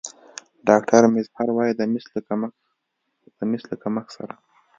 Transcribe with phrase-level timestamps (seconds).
[0.69, 1.73] ډاکتر میزهر وايي
[3.37, 4.33] د مس له کمښت سره